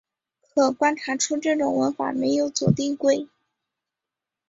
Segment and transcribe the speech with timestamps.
[0.41, 3.29] 可观察出这种文法没有左递归。